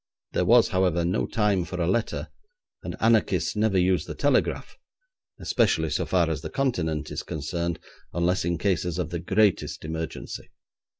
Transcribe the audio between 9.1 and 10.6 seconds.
the greatest emergency.